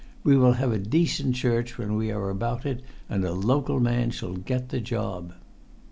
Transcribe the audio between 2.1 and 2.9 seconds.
are about it,